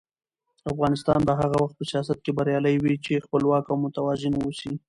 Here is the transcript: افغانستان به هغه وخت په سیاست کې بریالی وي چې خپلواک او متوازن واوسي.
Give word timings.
افغانستان 0.71 1.19
به 1.27 1.33
هغه 1.39 1.55
وخت 1.61 1.75
په 1.77 1.83
سیاست 1.91 2.17
کې 2.23 2.31
بریالی 2.37 2.75
وي 2.83 2.95
چې 3.05 3.23
خپلواک 3.25 3.65
او 3.69 3.75
متوازن 3.83 4.33
واوسي. 4.35 4.71